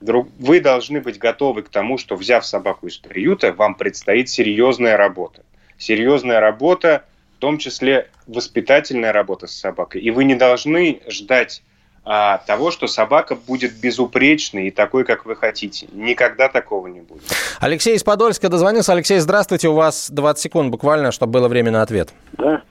[0.00, 4.96] Друг- Вы должны быть готовы к тому, что взяв собаку из приюта, вам предстоит серьезная
[4.96, 5.42] работа.
[5.78, 7.04] Серьезная работа,
[7.36, 10.00] в том числе воспитательная работа с собакой.
[10.02, 11.62] И вы не должны ждать
[12.04, 15.88] а, того, что собака будет безупречной и такой, как вы хотите.
[15.92, 17.22] Никогда такого не будет.
[17.60, 18.92] Алексей из Подольска дозвонился.
[18.92, 19.68] Алексей, здравствуйте.
[19.68, 22.14] У вас 20 секунд буквально, чтобы было время на ответ.
[22.38, 22.62] Да.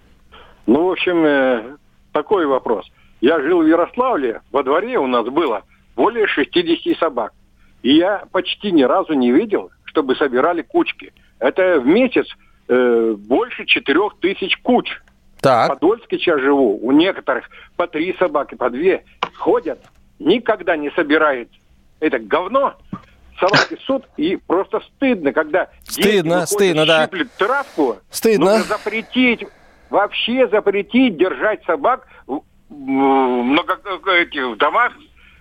[0.67, 1.77] Ну, в общем, э,
[2.11, 2.89] такой вопрос.
[3.21, 5.63] Я жил в Ярославле, во дворе у нас было
[5.95, 7.33] более 60 собак.
[7.83, 11.13] И я почти ни разу не видел, чтобы собирали кучки.
[11.39, 12.25] Это в месяц
[12.67, 14.89] э, больше 4 тысяч куч.
[15.41, 15.71] Так.
[15.71, 16.79] В Подольске сейчас живу.
[16.81, 19.03] У некоторых по три собаки, по две
[19.35, 19.79] ходят.
[20.17, 21.49] Никогда не собирают
[21.99, 22.75] это говно.
[23.39, 27.09] Собаки суд, и просто стыдно, когда дети Стыдно, выходят, стыдно, да.
[27.37, 27.97] травку.
[28.09, 28.59] Стыдно.
[28.59, 29.45] Нужно запретить,
[29.89, 34.93] вообще запретить держать собак в, много, в домах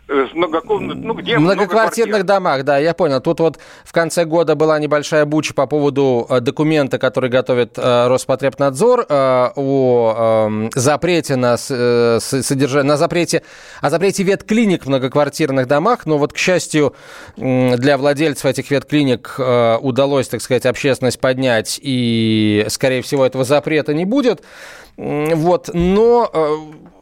[0.08, 3.20] э, с многокомнат, ну где В много многоквартирных домах, да, я понял.
[3.20, 8.06] Тут вот в конце года была небольшая буча по поводу э, документа, который готовит э,
[8.08, 13.42] Роспотребнадзор о э, запрете на, с- э, с- содержа- на запрете,
[13.80, 16.06] о запрете ветклиник в многоквартирных домах.
[16.06, 16.94] Но вот, к счастью,
[17.36, 24.04] для владельцев этих ветклиник удалось, так сказать, общественность поднять, и, скорее всего, этого запрета не
[24.04, 24.42] будет.
[24.96, 26.30] Вот, но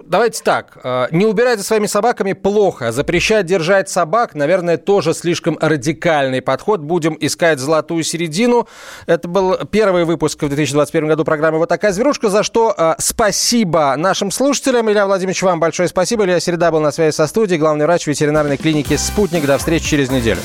[0.07, 5.59] давайте так, э, не убирать за своими собаками плохо, запрещать держать собак, наверное, тоже слишком
[5.61, 6.81] радикальный подход.
[6.81, 8.69] Будем искать золотую середину.
[9.07, 13.95] Это был первый выпуск в 2021 году программы «Вот такая зверушка», за что э, спасибо
[13.97, 14.91] нашим слушателям.
[14.91, 16.25] Илья Владимирович, вам большое спасибо.
[16.25, 19.47] Илья Середа был на связи со студией, главный врач ветеринарной клиники «Спутник».
[19.47, 20.41] До встречи через неделю.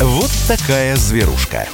[0.00, 1.66] Вот такая зверушка.